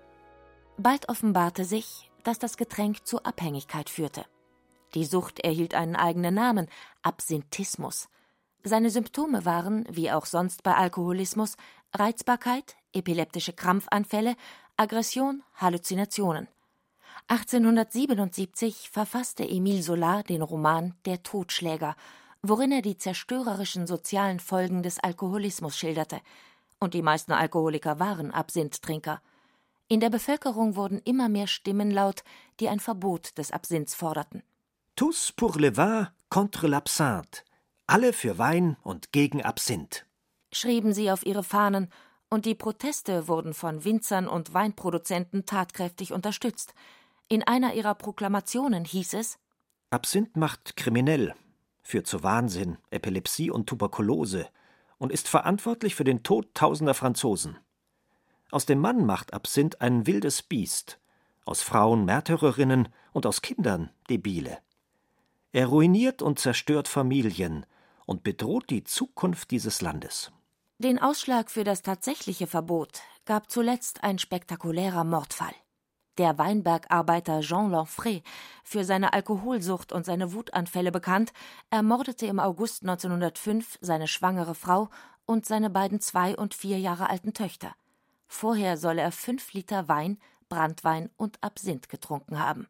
Bald 0.76 1.08
offenbarte 1.08 1.64
sich, 1.64 2.10
dass 2.24 2.38
das 2.38 2.56
Getränk 2.56 3.06
zu 3.06 3.22
Abhängigkeit 3.22 3.90
führte. 3.90 4.24
Die 4.94 5.04
Sucht 5.04 5.40
erhielt 5.40 5.74
einen 5.74 5.96
eigenen 5.96 6.34
Namen, 6.34 6.68
Absinthismus. 7.02 8.08
Seine 8.62 8.90
Symptome 8.90 9.44
waren, 9.44 9.84
wie 9.90 10.10
auch 10.10 10.26
sonst 10.26 10.62
bei 10.62 10.74
Alkoholismus, 10.74 11.56
Reizbarkeit, 11.92 12.76
epileptische 12.92 13.52
Krampfanfälle, 13.52 14.36
Aggression, 14.76 15.42
Halluzinationen. 15.56 16.48
1877 17.28 18.90
verfasste 18.90 19.48
Emile 19.48 19.82
Solar 19.82 20.22
den 20.22 20.42
Roman 20.42 20.94
Der 21.04 21.22
Totschläger 21.22 21.96
worin 22.48 22.72
er 22.72 22.82
die 22.82 22.98
zerstörerischen 22.98 23.86
sozialen 23.86 24.38
Folgen 24.38 24.82
des 24.82 24.98
Alkoholismus 24.98 25.78
schilderte. 25.78 26.20
Und 26.78 26.94
die 26.94 27.02
meisten 27.02 27.32
Alkoholiker 27.32 27.98
waren 27.98 28.30
Absinthtrinker. 28.30 29.22
In 29.88 30.00
der 30.00 30.10
Bevölkerung 30.10 30.76
wurden 30.76 31.00
immer 31.04 31.28
mehr 31.28 31.46
Stimmen 31.46 31.90
laut, 31.90 32.22
die 32.60 32.68
ein 32.68 32.80
Verbot 32.80 33.36
des 33.38 33.50
Absinths 33.50 33.94
forderten. 33.94 34.42
Tous 34.96 35.32
pour 35.32 35.58
le 35.58 35.76
vin 35.76 36.08
contre 36.28 36.68
l'absinthe. 36.68 37.42
Alle 37.86 38.12
für 38.12 38.38
Wein 38.38 38.76
und 38.82 39.12
gegen 39.12 39.42
Absinth. 39.42 40.06
Schrieben 40.52 40.92
sie 40.92 41.10
auf 41.10 41.26
ihre 41.26 41.42
Fahnen, 41.42 41.90
und 42.30 42.46
die 42.46 42.54
Proteste 42.54 43.28
wurden 43.28 43.54
von 43.54 43.84
Winzern 43.84 44.26
und 44.26 44.54
Weinproduzenten 44.54 45.46
tatkräftig 45.46 46.12
unterstützt. 46.12 46.74
In 47.28 47.42
einer 47.42 47.74
ihrer 47.74 47.94
Proklamationen 47.94 48.84
hieß 48.84 49.14
es 49.14 49.38
Absinth 49.90 50.36
macht 50.36 50.76
kriminell, 50.76 51.34
führt 51.84 52.08
zu 52.08 52.24
Wahnsinn, 52.24 52.78
Epilepsie 52.90 53.50
und 53.50 53.68
Tuberkulose 53.68 54.48
und 54.98 55.12
ist 55.12 55.28
verantwortlich 55.28 55.94
für 55.94 56.04
den 56.04 56.22
Tod 56.22 56.54
tausender 56.54 56.94
Franzosen. 56.94 57.58
Aus 58.50 58.66
dem 58.66 58.80
Mann 58.80 59.04
macht 59.06 59.32
Absinth 59.32 59.80
ein 59.80 60.06
wildes 60.06 60.42
Biest, 60.42 60.98
aus 61.44 61.60
Frauen 61.60 62.04
Märtyrerinnen 62.04 62.88
und 63.12 63.26
aus 63.26 63.42
Kindern 63.42 63.90
Debile. 64.08 64.58
Er 65.52 65.66
ruiniert 65.66 66.22
und 66.22 66.38
zerstört 66.38 66.88
Familien 66.88 67.66
und 68.06 68.24
bedroht 68.24 68.70
die 68.70 68.82
Zukunft 68.82 69.50
dieses 69.50 69.82
Landes. 69.82 70.32
Den 70.78 70.98
Ausschlag 71.00 71.50
für 71.50 71.64
das 71.64 71.82
tatsächliche 71.82 72.46
Verbot 72.46 73.00
gab 73.24 73.50
zuletzt 73.50 74.02
ein 74.02 74.18
spektakulärer 74.18 75.04
Mordfall. 75.04 75.54
Der 76.18 76.38
Weinbergarbeiter 76.38 77.40
Jean 77.40 77.70
Lanfray, 77.70 78.22
für 78.62 78.84
seine 78.84 79.12
Alkoholsucht 79.12 79.92
und 79.92 80.06
seine 80.06 80.32
Wutanfälle 80.32 80.92
bekannt, 80.92 81.32
ermordete 81.70 82.26
im 82.26 82.38
August 82.38 82.82
1905 82.82 83.78
seine 83.80 84.06
schwangere 84.06 84.54
Frau 84.54 84.90
und 85.26 85.44
seine 85.44 85.70
beiden 85.70 86.00
zwei 86.00 86.36
und 86.36 86.54
vier 86.54 86.78
Jahre 86.78 87.10
alten 87.10 87.32
Töchter. 87.32 87.74
Vorher 88.28 88.76
soll 88.76 88.98
er 88.98 89.10
fünf 89.10 89.52
Liter 89.52 89.88
Wein, 89.88 90.18
Brandwein 90.48 91.10
und 91.16 91.42
Absinth 91.42 91.88
getrunken 91.88 92.38
haben. 92.38 92.68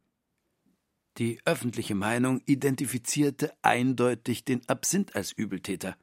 Die 1.18 1.40
öffentliche 1.44 1.94
Meinung 1.94 2.40
identifizierte 2.46 3.52
eindeutig 3.62 4.44
den 4.44 4.68
Absinth 4.68 5.14
als 5.14 5.32
Übeltäter. 5.32 5.96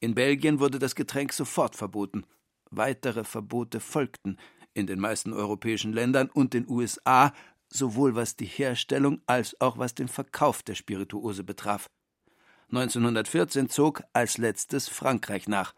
In 0.00 0.14
Belgien 0.14 0.60
wurde 0.60 0.78
das 0.78 0.94
Getränk 0.94 1.32
sofort 1.32 1.76
verboten. 1.76 2.26
Weitere 2.70 3.24
Verbote 3.24 3.80
folgten, 3.80 4.38
in 4.74 4.86
den 4.86 5.00
meisten 5.00 5.32
europäischen 5.32 5.92
Ländern 5.92 6.30
und 6.30 6.54
den 6.54 6.68
USA, 6.68 7.32
sowohl 7.68 8.14
was 8.14 8.36
die 8.36 8.46
Herstellung 8.46 9.20
als 9.26 9.60
auch 9.60 9.78
was 9.78 9.94
den 9.94 10.08
Verkauf 10.08 10.62
der 10.62 10.74
Spirituose 10.74 11.44
betraf. 11.44 11.88
1914 12.70 13.68
zog 13.68 14.02
als 14.12 14.38
letztes 14.38 14.88
Frankreich 14.88 15.46
nach. 15.46 15.74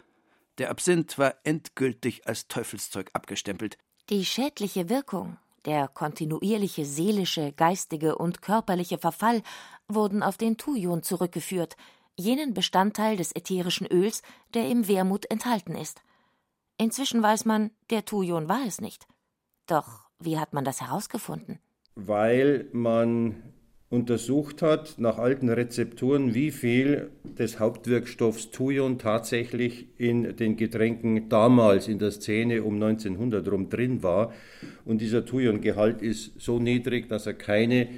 Der 0.59 0.71
Absinth 0.71 1.19
war 1.19 1.35
endgültig 1.43 2.27
als 2.29 2.47
Teufelszeug 2.47 3.11
abgestempelt. 3.13 3.79
Die 4.11 4.25
schädliche 4.25 4.89
Wirkung, 4.89 5.39
der 5.65 5.89
kontinuierliche 5.89 6.85
seelische, 6.85 7.53
geistige 7.53 8.17
und 8.17 8.43
körperliche 8.43 8.99
Verfall 8.99 9.43
wurden 9.89 10.23
auf 10.23 10.37
den 10.37 10.57
Thujon 10.57 11.03
zurückgeführt, 11.03 11.77
jenen 12.17 12.55
Bestandteil 12.55 13.17
des 13.17 13.35
ätherischen 13.35 13.87
Öls, 13.91 14.23
der 14.53 14.69
im 14.69 14.87
Wermut 14.87 15.29
enthalten 15.31 15.75
ist. 15.75 16.03
Inzwischen 16.77 17.23
weiß 17.23 17.45
man, 17.45 17.71
der 17.91 18.05
Thujon 18.05 18.49
war 18.49 18.67
es 18.67 18.81
nicht. 18.81 19.07
Doch 19.67 20.09
wie 20.19 20.39
hat 20.39 20.53
man 20.53 20.65
das 20.65 20.81
herausgefunden? 20.81 21.59
Weil 21.95 22.69
man 22.73 23.43
untersucht 23.91 24.61
hat 24.61 24.97
nach 24.99 25.19
alten 25.19 25.49
Rezepturen, 25.49 26.35
wie 26.35 26.51
viel 26.51 27.11
des 27.23 27.61
Hauptwirkstoffs 27.61 28.51
Thujon 28.51 28.99
tatsächlich 28.99 29.87
in 29.99 30.37
den 30.37 30.57
Getränken 30.57 31.29
damals 31.29 31.87
in 31.87 32.01
der 32.01 32.11
Szene 32.11 32.65
um 32.65 32.75
1900 32.75 33.49
rum 33.49 33.69
drin 33.69 34.03
war. 34.03 34.33
Und 34.85 35.01
dieser 35.01 35.25
Thujongehalt 35.25 36.03
ist 36.03 36.33
so 36.41 36.59
niedrig, 36.59 37.09
dass 37.09 37.27
er 37.27 37.35
keine 37.35 37.89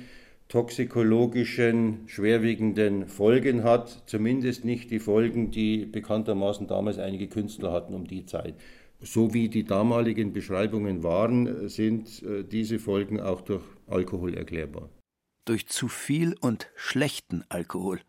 toxikologischen 0.48 2.06
schwerwiegenden 2.06 3.08
Folgen 3.08 3.64
hat, 3.64 4.04
zumindest 4.06 4.64
nicht 4.64 4.90
die 4.90 5.00
Folgen, 5.00 5.50
die 5.50 5.86
bekanntermaßen 5.86 6.66
damals 6.68 6.98
einige 6.98 7.28
Künstler 7.28 7.72
hatten 7.72 7.94
um 7.94 8.06
die 8.06 8.26
Zeit. 8.26 8.54
So 9.00 9.34
wie 9.34 9.48
die 9.48 9.64
damaligen 9.64 10.32
Beschreibungen 10.32 11.02
waren, 11.02 11.68
sind 11.68 12.22
äh, 12.22 12.44
diese 12.44 12.78
Folgen 12.78 13.20
auch 13.20 13.42
durch 13.42 13.62
Alkohol 13.86 14.34
erklärbar. 14.34 14.88
Durch 15.44 15.68
zu 15.68 15.88
viel 15.88 16.34
und 16.40 16.70
schlechten 16.76 17.44
Alkohol. 17.48 18.00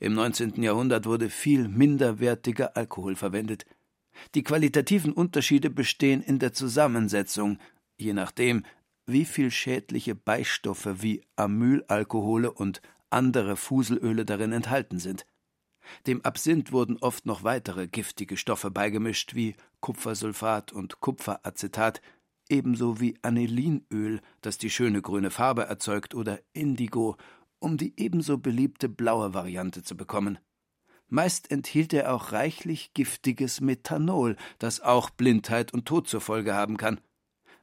Im 0.00 0.14
19. 0.14 0.62
Jahrhundert 0.62 1.06
wurde 1.06 1.30
viel 1.30 1.68
minderwertiger 1.68 2.76
Alkohol 2.76 3.16
verwendet. 3.16 3.64
Die 4.34 4.42
qualitativen 4.42 5.12
Unterschiede 5.12 5.70
bestehen 5.70 6.22
in 6.22 6.38
der 6.38 6.52
Zusammensetzung, 6.52 7.58
je 7.96 8.12
nachdem, 8.12 8.64
wie 9.08 9.24
viel 9.24 9.50
schädliche 9.50 10.14
Beistoffe 10.14 11.02
wie 11.02 11.22
Amylalkohole 11.36 12.52
und 12.52 12.82
andere 13.10 13.56
Fuselöle 13.56 14.26
darin 14.26 14.52
enthalten 14.52 14.98
sind. 14.98 15.26
Dem 16.06 16.22
Absinth 16.22 16.72
wurden 16.72 16.98
oft 16.98 17.24
noch 17.24 17.42
weitere 17.42 17.88
giftige 17.88 18.36
Stoffe 18.36 18.70
beigemischt, 18.70 19.34
wie 19.34 19.56
Kupfersulfat 19.80 20.72
und 20.72 21.00
Kupferacetat, 21.00 22.02
ebenso 22.50 23.00
wie 23.00 23.16
Anilinöl, 23.22 24.20
das 24.42 24.58
die 24.58 24.68
schöne 24.68 25.00
grüne 25.00 25.30
Farbe 25.30 25.62
erzeugt, 25.62 26.14
oder 26.14 26.40
Indigo, 26.52 27.16
um 27.58 27.78
die 27.78 27.94
ebenso 27.96 28.36
beliebte 28.36 28.90
blaue 28.90 29.32
Variante 29.32 29.82
zu 29.82 29.96
bekommen. 29.96 30.38
Meist 31.08 31.50
enthielt 31.50 31.94
er 31.94 32.12
auch 32.12 32.32
reichlich 32.32 32.92
giftiges 32.92 33.62
Methanol, 33.62 34.36
das 34.58 34.82
auch 34.82 35.08
Blindheit 35.08 35.72
und 35.72 35.86
Tod 35.86 36.06
zur 36.06 36.20
Folge 36.20 36.54
haben 36.54 36.76
kann. 36.76 37.00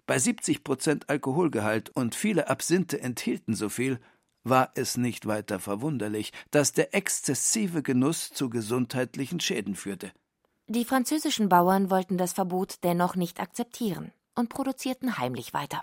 Bei 0.06 0.20
70 0.20 0.64
Prozent 0.64 1.10
Alkoholgehalt 1.10 1.90
und 1.90 2.14
viele 2.14 2.48
Absinthe 2.48 3.02
enthielten 3.02 3.56
so 3.56 3.70
viel, 3.70 4.00
war 4.44 4.72
es 4.76 4.98
nicht 4.98 5.26
weiter 5.26 5.60
verwunderlich, 5.60 6.32
dass 6.52 6.72
der 6.72 6.94
exzessive 6.94 7.82
Genuss 7.82 8.30
zu 8.30 8.50
gesundheitlichen 8.50 9.40
Schäden 9.40 9.76
führte. 9.76 10.12
Die 10.68 10.86
französischen 10.86 11.50
Bauern 11.50 11.90
wollten 11.90 12.18
das 12.18 12.34
Verbot 12.34 12.84
dennoch 12.84 13.16
nicht 13.16 13.40
akzeptieren 13.40 14.12
und 14.36 14.50
produzierten 14.50 15.18
heimlich 15.18 15.54
weiter. 15.56 15.82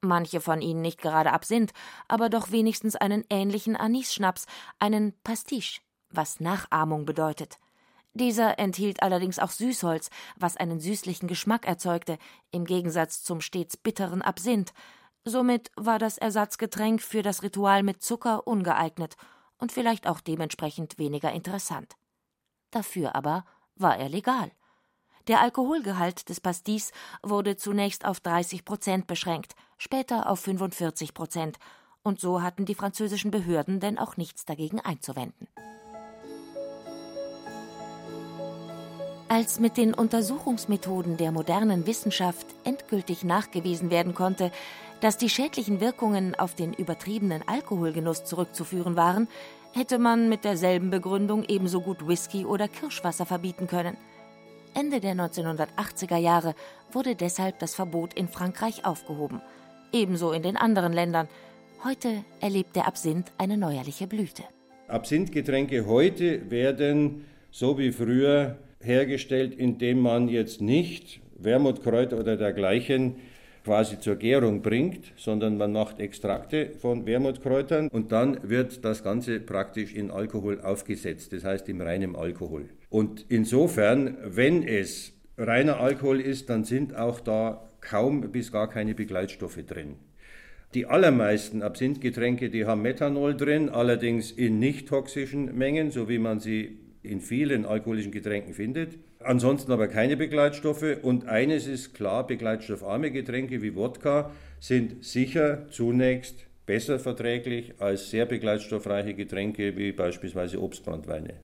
Manche 0.00 0.40
von 0.40 0.62
ihnen 0.62 0.80
nicht 0.80 1.02
gerade 1.02 1.32
Absinth, 1.32 1.72
aber 2.08 2.30
doch 2.30 2.50
wenigstens 2.52 2.96
einen 2.96 3.24
ähnlichen 3.28 3.76
Anis-Schnaps, 3.76 4.46
einen 4.78 5.12
Pastiche, 5.22 5.82
was 6.08 6.40
Nachahmung 6.40 7.04
bedeutet– 7.04 7.58
dieser 8.14 8.58
enthielt 8.58 9.02
allerdings 9.02 9.38
auch 9.38 9.50
Süßholz, 9.50 10.10
was 10.36 10.56
einen 10.56 10.80
süßlichen 10.80 11.28
Geschmack 11.28 11.66
erzeugte, 11.66 12.18
im 12.50 12.64
Gegensatz 12.64 13.22
zum 13.22 13.40
stets 13.40 13.76
bitteren 13.76 14.22
Absinth. 14.22 14.72
Somit 15.24 15.70
war 15.76 15.98
das 15.98 16.18
Ersatzgetränk 16.18 17.02
für 17.02 17.22
das 17.22 17.42
Ritual 17.42 17.82
mit 17.82 18.02
Zucker 18.02 18.46
ungeeignet 18.46 19.16
und 19.58 19.70
vielleicht 19.70 20.06
auch 20.06 20.20
dementsprechend 20.20 20.98
weniger 20.98 21.30
interessant. 21.32 21.94
Dafür 22.70 23.14
aber 23.14 23.44
war 23.76 23.96
er 23.96 24.08
legal. 24.08 24.50
Der 25.28 25.40
Alkoholgehalt 25.40 26.28
des 26.28 26.40
Pastis 26.40 26.92
wurde 27.22 27.56
zunächst 27.56 28.04
auf 28.04 28.20
30 28.20 28.64
Prozent 28.64 29.06
beschränkt, 29.06 29.54
später 29.78 30.28
auf 30.28 30.40
45 30.40 31.14
Prozent, 31.14 31.58
und 32.02 32.18
so 32.18 32.42
hatten 32.42 32.64
die 32.64 32.74
französischen 32.74 33.30
Behörden 33.30 33.78
denn 33.78 33.98
auch 33.98 34.16
nichts 34.16 34.46
dagegen 34.46 34.80
einzuwenden. 34.80 35.48
Als 39.32 39.60
mit 39.60 39.76
den 39.76 39.94
Untersuchungsmethoden 39.94 41.16
der 41.16 41.30
modernen 41.30 41.86
Wissenschaft 41.86 42.48
endgültig 42.64 43.22
nachgewiesen 43.22 43.88
werden 43.88 44.12
konnte, 44.12 44.50
dass 45.00 45.18
die 45.18 45.28
schädlichen 45.28 45.80
Wirkungen 45.80 46.34
auf 46.34 46.56
den 46.56 46.72
übertriebenen 46.72 47.46
Alkoholgenuss 47.46 48.24
zurückzuführen 48.24 48.96
waren, 48.96 49.28
hätte 49.72 50.00
man 50.00 50.28
mit 50.28 50.42
derselben 50.42 50.90
Begründung 50.90 51.44
ebenso 51.46 51.80
gut 51.80 52.08
Whisky 52.08 52.44
oder 52.44 52.66
Kirschwasser 52.66 53.24
verbieten 53.24 53.68
können. 53.68 53.96
Ende 54.74 54.98
der 54.98 55.14
1980er 55.14 56.16
Jahre 56.16 56.56
wurde 56.90 57.14
deshalb 57.14 57.60
das 57.60 57.76
Verbot 57.76 58.14
in 58.14 58.26
Frankreich 58.26 58.84
aufgehoben, 58.84 59.40
ebenso 59.92 60.32
in 60.32 60.42
den 60.42 60.56
anderen 60.56 60.92
Ländern. 60.92 61.28
Heute 61.84 62.24
erlebt 62.40 62.74
der 62.74 62.88
Absinth 62.88 63.30
eine 63.38 63.56
neuerliche 63.56 64.08
Blüte. 64.08 64.42
Absinthgetränke 64.88 65.86
heute 65.86 66.50
werden, 66.50 67.26
so 67.52 67.78
wie 67.78 67.92
früher, 67.92 68.58
hergestellt, 68.82 69.54
indem 69.54 70.00
man 70.00 70.28
jetzt 70.28 70.60
nicht 70.60 71.20
Wermutkräuter 71.38 72.18
oder 72.18 72.36
dergleichen 72.36 73.16
quasi 73.64 74.00
zur 74.00 74.16
Gärung 74.16 74.62
bringt, 74.62 75.12
sondern 75.16 75.58
man 75.58 75.72
macht 75.72 76.00
Extrakte 76.00 76.70
von 76.80 77.06
Wermutkräutern 77.06 77.88
und 77.88 78.10
dann 78.10 78.38
wird 78.42 78.84
das 78.84 79.04
Ganze 79.04 79.38
praktisch 79.40 79.94
in 79.94 80.10
Alkohol 80.10 80.60
aufgesetzt, 80.60 81.32
das 81.32 81.44
heißt 81.44 81.68
im 81.68 81.80
reinen 81.80 82.16
Alkohol. 82.16 82.70
Und 82.88 83.26
insofern, 83.28 84.16
wenn 84.24 84.66
es 84.66 85.12
reiner 85.36 85.78
Alkohol 85.78 86.20
ist, 86.20 86.48
dann 86.50 86.64
sind 86.64 86.96
auch 86.96 87.20
da 87.20 87.68
kaum 87.80 88.32
bis 88.32 88.50
gar 88.50 88.68
keine 88.68 88.94
Begleitstoffe 88.94 89.64
drin. 89.66 89.96
Die 90.74 90.86
allermeisten 90.86 91.62
Absinthgetränke, 91.62 92.48
die 92.48 92.64
haben 92.64 92.82
Methanol 92.82 93.36
drin, 93.36 93.68
allerdings 93.68 94.30
in 94.30 94.58
nicht 94.58 94.88
toxischen 94.88 95.56
Mengen, 95.56 95.90
so 95.90 96.08
wie 96.08 96.18
man 96.18 96.38
sie 96.38 96.78
in 97.02 97.20
vielen 97.20 97.64
alkoholischen 97.64 98.12
Getränken 98.12 98.54
findet. 98.54 98.98
Ansonsten 99.20 99.72
aber 99.72 99.88
keine 99.88 100.16
Begleitstoffe. 100.16 100.98
Und 101.02 101.26
eines 101.26 101.66
ist 101.66 101.94
klar, 101.94 102.26
begleitstoffarme 102.26 103.10
Getränke 103.10 103.62
wie 103.62 103.74
Wodka 103.74 104.30
sind 104.58 105.04
sicher 105.04 105.68
zunächst 105.70 106.46
besser 106.66 106.98
verträglich 106.98 107.80
als 107.80 108.10
sehr 108.10 108.26
begleitstoffreiche 108.26 109.14
Getränke 109.14 109.76
wie 109.76 109.92
beispielsweise 109.92 110.60
Obstbrandweine. 110.62 111.40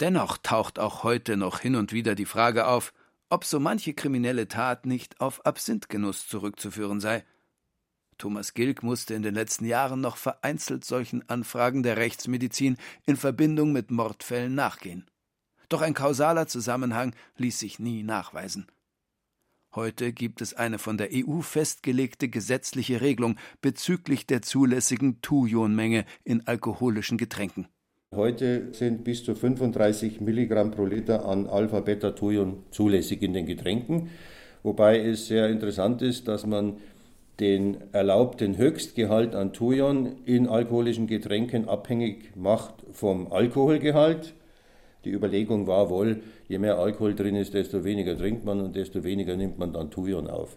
Dennoch 0.00 0.36
taucht 0.38 0.78
auch 0.78 1.04
heute 1.04 1.36
noch 1.36 1.60
hin 1.60 1.76
und 1.76 1.92
wieder 1.92 2.14
die 2.14 2.26
Frage 2.26 2.66
auf, 2.66 2.92
ob 3.30 3.44
so 3.44 3.58
manche 3.58 3.94
kriminelle 3.94 4.48
Tat 4.48 4.86
nicht 4.86 5.20
auf 5.20 5.46
Absinthgenuss 5.46 6.28
zurückzuführen 6.28 7.00
sei. 7.00 7.24
Thomas 8.18 8.54
Gilk 8.54 8.82
musste 8.82 9.14
in 9.14 9.22
den 9.22 9.34
letzten 9.34 9.66
Jahren 9.66 10.00
noch 10.00 10.16
vereinzelt 10.16 10.84
solchen 10.84 11.28
Anfragen 11.28 11.82
der 11.82 11.96
Rechtsmedizin 11.96 12.76
in 13.04 13.16
Verbindung 13.16 13.72
mit 13.72 13.90
Mordfällen 13.90 14.54
nachgehen. 14.54 15.06
Doch 15.68 15.82
ein 15.82 15.94
kausaler 15.94 16.46
Zusammenhang 16.46 17.14
ließ 17.36 17.58
sich 17.58 17.78
nie 17.78 18.02
nachweisen. 18.02 18.66
Heute 19.74 20.12
gibt 20.12 20.40
es 20.40 20.54
eine 20.54 20.78
von 20.78 20.96
der 20.96 21.10
EU 21.12 21.42
festgelegte 21.42 22.28
gesetzliche 22.28 23.02
Regelung 23.02 23.36
bezüglich 23.60 24.26
der 24.26 24.40
zulässigen 24.40 25.20
Thujonmenge 25.20 26.06
in 26.24 26.46
alkoholischen 26.46 27.18
Getränken. 27.18 27.68
Heute 28.14 28.72
sind 28.72 29.04
bis 29.04 29.24
zu 29.24 29.34
35 29.34 30.22
Milligramm 30.22 30.70
pro 30.70 30.86
Liter 30.86 31.26
an 31.26 31.46
Alpha-Beta-Thujon 31.46 32.62
zulässig 32.70 33.20
in 33.20 33.34
den 33.34 33.44
Getränken, 33.44 34.08
wobei 34.62 34.98
es 34.98 35.26
sehr 35.26 35.50
interessant 35.50 36.00
ist, 36.00 36.26
dass 36.26 36.46
man 36.46 36.78
den 37.40 37.78
erlaubten 37.92 38.56
Höchstgehalt 38.56 39.34
an 39.34 39.52
Thujon 39.52 40.16
in 40.24 40.48
alkoholischen 40.48 41.06
Getränken 41.06 41.68
abhängig 41.68 42.34
macht 42.34 42.74
vom 42.92 43.30
Alkoholgehalt. 43.30 44.34
Die 45.04 45.10
Überlegung 45.10 45.66
war 45.66 45.90
wohl, 45.90 46.22
je 46.48 46.58
mehr 46.58 46.78
Alkohol 46.78 47.14
drin 47.14 47.36
ist, 47.36 47.54
desto 47.54 47.84
weniger 47.84 48.16
trinkt 48.16 48.44
man 48.44 48.60
und 48.60 48.74
desto 48.74 49.04
weniger 49.04 49.36
nimmt 49.36 49.58
man 49.58 49.72
dann 49.72 49.90
Thujon 49.90 50.28
auf. 50.28 50.56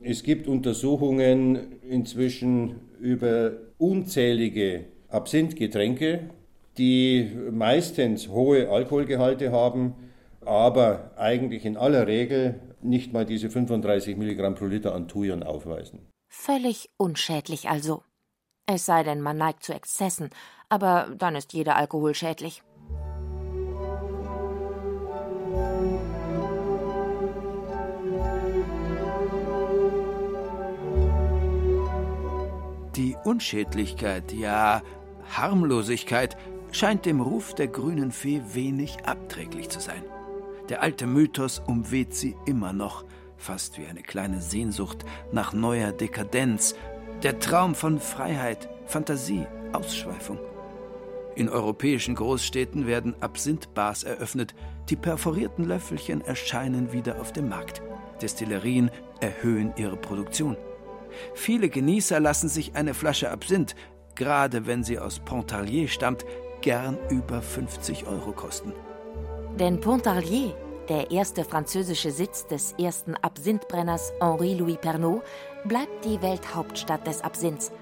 Es 0.00 0.22
gibt 0.22 0.48
Untersuchungen 0.48 1.80
inzwischen 1.88 2.76
über 3.00 3.52
unzählige 3.78 4.84
Absinthgetränke, 5.08 6.30
die 6.78 7.28
meistens 7.50 8.28
hohe 8.28 8.70
Alkoholgehalte 8.70 9.52
haben, 9.52 9.94
aber 10.44 11.10
eigentlich 11.16 11.64
in 11.64 11.76
aller 11.76 12.06
Regel 12.06 12.54
nicht 12.82 13.12
mal 13.12 13.24
diese 13.24 13.50
35 13.50 14.16
Milligramm 14.16 14.54
pro 14.54 14.66
Liter 14.66 14.94
an 14.94 15.08
Thujon 15.08 15.42
aufweisen. 15.42 16.08
Völlig 16.28 16.90
unschädlich 16.96 17.68
also. 17.68 18.02
Es 18.66 18.84
sei 18.84 19.02
denn, 19.02 19.20
man 19.22 19.38
neigt 19.38 19.62
zu 19.62 19.72
Exzessen, 19.72 20.30
aber 20.68 21.14
dann 21.16 21.36
ist 21.36 21.54
jeder 21.54 21.76
Alkohol 21.76 22.14
schädlich. 22.14 22.62
Die 32.96 33.16
Unschädlichkeit, 33.24 34.32
ja 34.32 34.82
Harmlosigkeit, 35.30 36.36
scheint 36.72 37.06
dem 37.06 37.20
Ruf 37.20 37.54
der 37.54 37.68
grünen 37.68 38.10
Fee 38.10 38.42
wenig 38.52 39.06
abträglich 39.06 39.68
zu 39.68 39.80
sein. 39.80 40.02
Der 40.68 40.82
alte 40.82 41.06
Mythos 41.06 41.62
umweht 41.66 42.14
sie 42.14 42.36
immer 42.44 42.72
noch, 42.72 43.04
fast 43.38 43.78
wie 43.78 43.86
eine 43.86 44.02
kleine 44.02 44.42
Sehnsucht 44.42 45.04
nach 45.32 45.52
neuer 45.54 45.92
Dekadenz, 45.92 46.74
der 47.22 47.38
Traum 47.38 47.74
von 47.74 47.98
Freiheit, 47.98 48.68
Fantasie, 48.86 49.46
Ausschweifung. 49.72 50.38
In 51.36 51.48
europäischen 51.48 52.16
Großstädten 52.16 52.86
werden 52.86 53.14
Absinthbars 53.20 54.02
eröffnet, 54.02 54.54
die 54.90 54.96
perforierten 54.96 55.64
Löffelchen 55.64 56.20
erscheinen 56.20 56.92
wieder 56.92 57.20
auf 57.20 57.32
dem 57.32 57.48
Markt. 57.48 57.80
Destillerien 58.20 58.90
erhöhen 59.20 59.72
ihre 59.76 59.96
Produktion. 59.96 60.56
Viele 61.34 61.68
Genießer 61.68 62.20
lassen 62.20 62.48
sich 62.48 62.74
eine 62.74 62.92
Flasche 62.92 63.30
Absinth, 63.30 63.74
gerade 64.16 64.66
wenn 64.66 64.84
sie 64.84 64.98
aus 64.98 65.20
Pontarlier 65.20 65.88
stammt, 65.88 66.26
gern 66.60 66.98
über 67.08 67.40
50 67.40 68.06
Euro 68.06 68.32
kosten. 68.32 68.72
Denn 69.58 69.80
Pontarlier, 69.80 70.54
der 70.88 71.10
erste 71.10 71.42
französische 71.42 72.12
Sitz 72.12 72.46
des 72.46 72.74
ersten 72.78 73.16
Absinthbrenners 73.16 74.12
Henri-Louis 74.20 74.78
Pernod, 74.80 75.22
bleibt 75.64 76.04
die 76.04 76.22
Welthauptstadt 76.22 77.04
des 77.08 77.22
Absinths. 77.22 77.72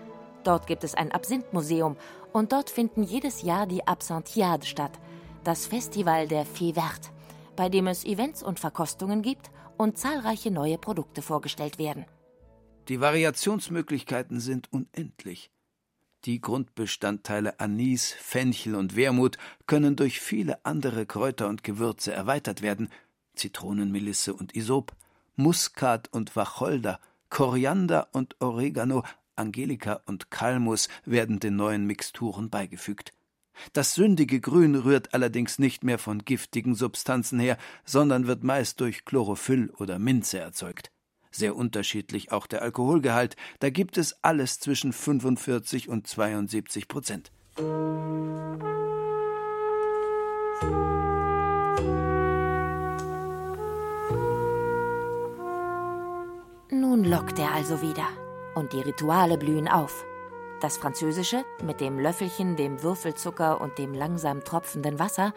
Dort 0.43 0.67
gibt 0.67 0.85
es 0.85 0.95
ein 0.95 1.13
Absinthmuseum 1.13 1.99
und 2.33 2.53
dort 2.53 2.71
finden 2.71 3.03
jedes 3.03 3.43
Jahr 3.43 3.67
die 3.67 3.87
Absinthiade 3.87 4.65
statt, 4.65 4.93
das 5.45 5.67
Festival 5.67 6.27
der 6.29 6.47
Fée 6.47 6.73
Verte, 6.73 7.11
bei 7.57 7.69
dem 7.69 7.89
es 7.89 8.07
Events 8.07 8.43
und 8.43 8.59
Verkostungen 8.59 9.21
gibt 9.21 9.51
und 9.77 9.99
zahlreiche 9.99 10.51
neue 10.51 10.79
Produkte 10.79 11.21
vorgestellt 11.21 11.79
werden. 11.79 12.07
Die 12.89 13.03
Variationsmöglichkeiten 13.03 14.41
sind 14.41 14.73
unendlich. 14.73 15.51
Die 16.27 16.41
Grundbestandteile 16.41 17.61
Anis, 17.61 18.11
Fenchel 18.11 18.75
und 18.75 18.97
Wermut 18.97 19.39
können 19.69 19.95
durch 19.95 20.21
viele 20.21 20.65
andere 20.65 21.07
Kräuter 21.07 21.47
und 21.47 21.63
Gewürze 21.63 22.13
erweitert 22.13 22.63
werden: 22.63 22.89
Zitronenmelisse 23.37 24.35
und 24.35 24.57
Isop, 24.57 24.97
Muskat 25.37 26.13
und 26.13 26.35
Wacholder, 26.35 26.99
Koriander 27.31 28.09
und 28.11 28.35
Oregano, 28.41 29.05
Angelika 29.37 30.01
und 30.07 30.33
Kalmus 30.33 30.89
werden 31.05 31.39
den 31.39 31.55
neuen 31.55 31.87
Mixturen 31.87 32.51
beigefügt. 32.51 33.13
Das 33.73 33.95
sündige 33.95 34.41
Grün 34.41 34.75
rührt 34.75 35.15
allerdings 35.15 35.61
nicht 35.61 35.85
mehr 35.85 35.99
von 35.99 36.25
giftigen 36.25 36.75
Substanzen 36.75 37.39
her, 37.39 37.57
sondern 37.85 38.27
wird 38.27 38.43
meist 38.43 38.81
durch 38.81 39.05
Chlorophyll 39.05 39.71
oder 39.79 40.01
Minze 40.01 40.41
erzeugt 40.41 40.91
sehr 41.37 41.57
unterschiedlich 41.57 42.33
auch 42.33 42.47
der 42.47 42.63
Alkoholgehalt. 42.63 43.37
Da 43.61 43.71
gibt 43.71 43.99
es 43.99 44.17
alles 44.23 44.59
zwischen 44.61 44.93
45 44.93 45.89
und 45.89 46.07
72 46.07 46.89
Prozent. 46.89 47.31
Nun 56.71 57.05
lockt 57.05 57.39
er 57.39 57.53
also 57.53 57.83
wieder. 57.83 58.09
Und 58.55 58.73
die 58.73 58.81
Rituale 58.81 59.37
blühen 59.37 59.69
auf. 59.69 60.05
Das 60.61 60.79
Französische 60.79 61.45
mit 61.63 61.81
dem 61.81 61.99
Löffelchen, 61.99 62.57
dem 62.57 62.83
Würfelzucker 62.83 63.61
und 63.61 63.77
dem 63.79 63.93
langsam 63.93 64.43
tropfenden 64.43 64.99
Wasser, 64.99 65.35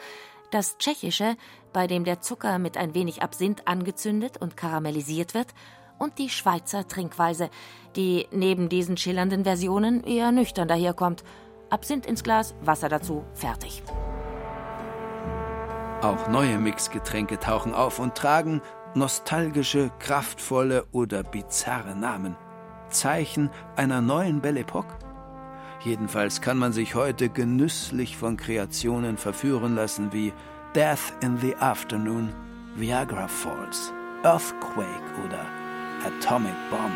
das 0.51 0.77
Tschechische, 0.77 1.35
bei 1.73 1.87
dem 1.87 2.05
der 2.05 2.21
Zucker 2.21 2.57
mit 2.59 2.77
ein 2.77 2.95
wenig 2.95 3.21
Absinth 3.21 3.67
angezündet 3.67 4.37
und 4.37 4.57
karamellisiert 4.57 5.33
wird, 5.33 5.53
und 5.99 6.17
die 6.17 6.29
Schweizer 6.29 6.87
Trinkweise, 6.87 7.49
die 7.95 8.27
neben 8.31 8.69
diesen 8.69 8.97
schillernden 8.97 9.43
Versionen 9.43 10.03
eher 10.03 10.31
nüchtern 10.31 10.67
daherkommt. 10.67 11.23
Absinth 11.69 12.05
ins 12.05 12.23
Glas, 12.23 12.55
Wasser 12.61 12.89
dazu, 12.89 13.23
fertig. 13.35 13.83
Auch 16.01 16.29
neue 16.29 16.57
Mixgetränke 16.57 17.39
tauchen 17.39 17.73
auf 17.73 17.99
und 17.99 18.15
tragen 18.15 18.61
nostalgische, 18.95 19.91
kraftvolle 19.99 20.85
oder 20.91 21.23
bizarre 21.23 21.95
Namen. 21.95 22.35
Zeichen 22.89 23.51
einer 23.75 24.01
neuen 24.01 24.41
Belle 24.41 24.61
Epoque? 24.61 24.97
Jedenfalls 25.83 26.41
kann 26.41 26.57
man 26.57 26.73
sich 26.73 26.95
heute 26.95 27.29
genüsslich 27.29 28.17
von 28.17 28.37
Kreationen 28.37 29.17
verführen 29.17 29.75
lassen 29.75 30.11
wie 30.11 30.33
Death 30.75 31.13
in 31.21 31.37
the 31.37 31.55
Afternoon, 31.57 32.33
Viagra 32.75 33.27
Falls, 33.27 33.93
Earthquake 34.23 34.87
oder 35.25 35.58
Atomic 36.01 36.53
Bomb. 36.69 36.93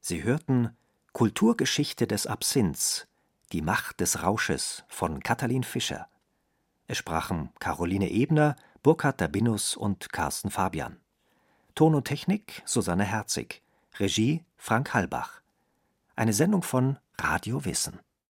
Sie 0.00 0.22
hörten 0.22 0.76
Kulturgeschichte 1.14 2.06
des 2.06 2.26
Absinths, 2.26 3.08
die 3.52 3.62
Macht 3.62 4.00
des 4.00 4.22
Rausches 4.22 4.84
von 4.86 5.22
Katalin 5.22 5.64
Fischer. 5.64 6.08
Es 6.86 6.98
sprachen 6.98 7.50
Caroline 7.58 8.10
Ebner, 8.10 8.54
Burkhard 8.82 9.20
Dabinus 9.22 9.76
und 9.76 10.12
Carsten 10.12 10.50
Fabian. 10.50 11.00
Ton 11.74 11.94
und 11.94 12.04
Technik 12.04 12.62
Susanne 12.66 13.04
Herzig. 13.04 13.62
Regie 13.98 14.44
Frank 14.58 14.92
Halbach. 14.92 15.40
Eine 16.16 16.34
Sendung 16.34 16.62
von 16.62 16.98
Radio 17.18 17.64
Wissen. 17.64 17.98